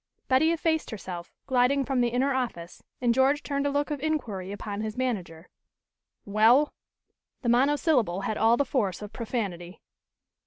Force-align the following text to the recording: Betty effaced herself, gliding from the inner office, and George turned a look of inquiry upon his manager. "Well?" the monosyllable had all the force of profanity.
Betty 0.27 0.49
effaced 0.51 0.89
herself, 0.89 1.31
gliding 1.45 1.85
from 1.85 2.01
the 2.01 2.07
inner 2.07 2.33
office, 2.33 2.81
and 3.01 3.13
George 3.13 3.43
turned 3.43 3.67
a 3.67 3.69
look 3.69 3.91
of 3.91 3.99
inquiry 3.99 4.51
upon 4.51 4.81
his 4.81 4.97
manager. 4.97 5.47
"Well?" 6.25 6.73
the 7.43 7.49
monosyllable 7.49 8.21
had 8.21 8.35
all 8.35 8.57
the 8.57 8.65
force 8.65 9.03
of 9.03 9.13
profanity. 9.13 9.79